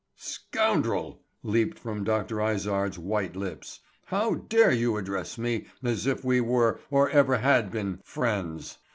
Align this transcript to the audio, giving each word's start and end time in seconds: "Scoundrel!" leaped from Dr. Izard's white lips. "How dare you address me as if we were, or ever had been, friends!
"Scoundrel!" 0.15 1.21
leaped 1.43 1.77
from 1.77 2.03
Dr. 2.03 2.41
Izard's 2.41 2.97
white 2.97 3.35
lips. 3.35 3.81
"How 4.07 4.33
dare 4.33 4.71
you 4.71 4.97
address 4.97 5.37
me 5.37 5.67
as 5.83 6.07
if 6.07 6.25
we 6.25 6.41
were, 6.41 6.79
or 6.89 7.11
ever 7.11 7.37
had 7.37 7.69
been, 7.69 7.99
friends! 8.03 8.79